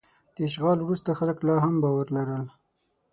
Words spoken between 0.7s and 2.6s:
وروسته خلک لا هم باور لرل.